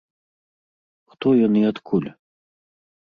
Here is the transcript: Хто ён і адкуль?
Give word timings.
Хто 1.13 1.33
ён 1.47 1.53
і 1.59 1.61
адкуль? 1.71 2.09